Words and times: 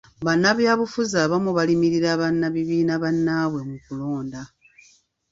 Bannabyabufuzi 0.25 1.15
abamu 1.25 1.49
balimirira 1.57 2.11
bannabibiina 2.21 2.93
bannaabwe 3.03 3.61
mu 3.69 3.77
kulonda. 3.85 4.41